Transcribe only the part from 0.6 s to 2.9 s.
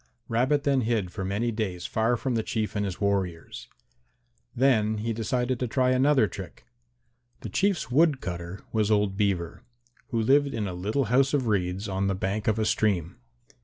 then hid for some days far from the Chief and